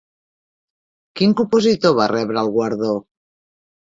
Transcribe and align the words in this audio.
Quin 1.21 1.35
compositor 1.41 1.95
va 2.03 2.09
rebre 2.15 2.43
el 2.43 2.51
guardó? 2.59 2.95